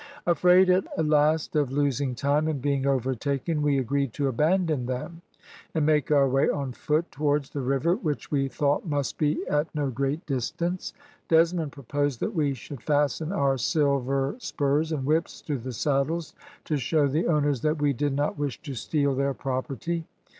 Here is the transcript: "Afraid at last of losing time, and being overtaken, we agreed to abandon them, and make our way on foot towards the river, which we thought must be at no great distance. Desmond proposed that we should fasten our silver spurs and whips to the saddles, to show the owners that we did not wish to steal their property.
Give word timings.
"Afraid 0.25 0.67
at 0.71 0.87
last 1.05 1.55
of 1.55 1.71
losing 1.71 2.15
time, 2.15 2.47
and 2.47 2.59
being 2.59 2.87
overtaken, 2.87 3.61
we 3.61 3.77
agreed 3.77 4.13
to 4.13 4.27
abandon 4.29 4.87
them, 4.87 5.21
and 5.75 5.85
make 5.85 6.09
our 6.09 6.27
way 6.27 6.49
on 6.49 6.71
foot 6.71 7.11
towards 7.11 7.51
the 7.51 7.61
river, 7.61 7.93
which 7.97 8.31
we 8.31 8.47
thought 8.47 8.83
must 8.87 9.19
be 9.19 9.45
at 9.47 9.67
no 9.75 9.91
great 9.91 10.25
distance. 10.25 10.91
Desmond 11.27 11.71
proposed 11.71 12.19
that 12.19 12.33
we 12.33 12.55
should 12.55 12.81
fasten 12.81 13.31
our 13.31 13.59
silver 13.59 14.35
spurs 14.39 14.91
and 14.91 15.05
whips 15.05 15.39
to 15.39 15.59
the 15.59 15.71
saddles, 15.71 16.33
to 16.65 16.77
show 16.77 17.05
the 17.07 17.27
owners 17.27 17.61
that 17.61 17.79
we 17.79 17.93
did 17.93 18.15
not 18.15 18.39
wish 18.39 18.59
to 18.63 18.73
steal 18.73 19.13
their 19.13 19.35
property. 19.35 20.03